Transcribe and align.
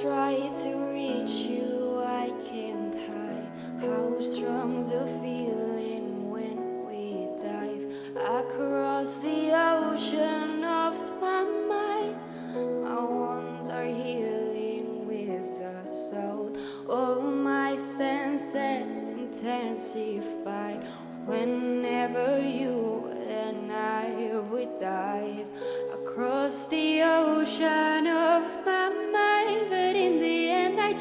try 0.00 0.50
to 0.62 0.70
reach 0.92 1.32
you, 1.50 2.00
I 2.06 2.30
can't 2.48 2.94
hide 2.94 3.50
how 3.80 4.20
strong 4.20 4.88
the 4.88 5.04
feeling 5.20 6.30
when 6.30 6.86
we 6.86 7.26
dive 7.42 7.84
across 8.38 9.18
the 9.18 9.50
ocean 9.52 10.62
of 10.64 10.94
my 11.20 11.42
mind. 11.74 12.16
My 12.84 13.02
wounds 13.02 13.68
are 13.70 13.84
healing 13.84 15.06
with 15.08 15.58
the 15.58 15.84
soul. 15.90 16.56
All 16.88 17.20
my 17.20 17.76
senses 17.76 19.02
intensified 19.02 20.86
whenever 21.26 22.38
you 22.38 23.10
and 23.28 23.72
I 23.72 24.38
would 24.50 24.78
dive 24.78 25.46
across 25.92 26.68
the 26.68 27.02
ocean 27.02 28.06
of 28.06 28.67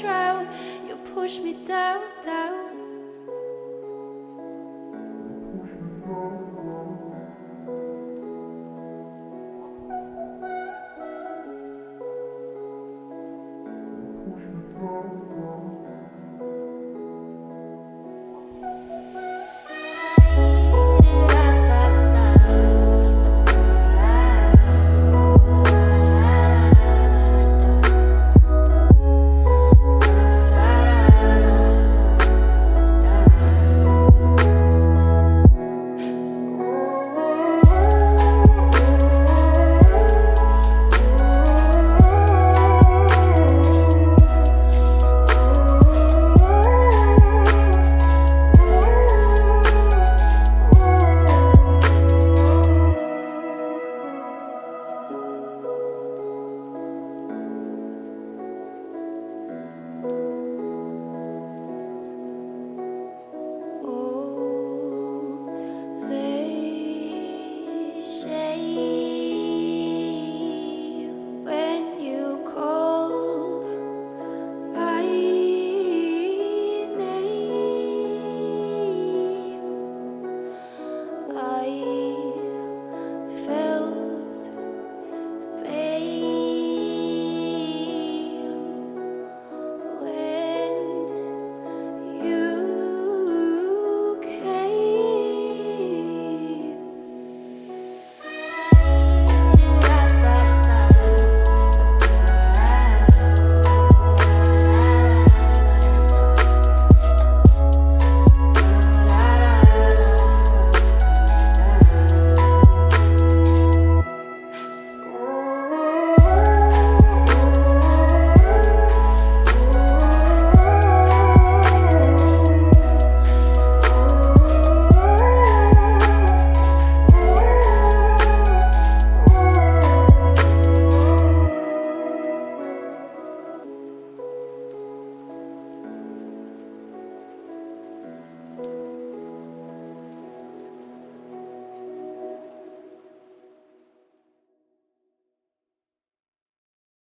drown. 0.00 0.48
You 0.88 0.96
push 1.14 1.38
me 1.38 1.54
down, 1.66 2.02
down. 2.24 2.72